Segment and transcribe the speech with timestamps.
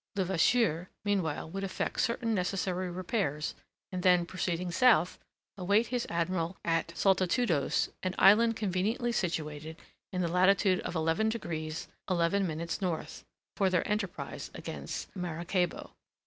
[0.15, 3.53] Levasseur meanwhile would effect certain necessary repairs,
[3.91, 5.19] and then proceeding south,
[5.59, 9.77] await his admiral at Saltatudos, an island conveniently situated
[10.11, 11.75] in the latitude of 11 deg.
[12.09, 13.07] 11' N.
[13.55, 15.91] for their enterprise against Maracaybo.